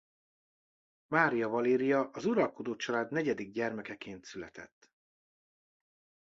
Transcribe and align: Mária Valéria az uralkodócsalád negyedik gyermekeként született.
Mária 1.07 1.47
Valéria 1.47 2.09
az 2.11 2.25
uralkodócsalád 2.25 3.11
negyedik 3.11 3.51
gyermekeként 3.51 4.25
született. 4.25 4.91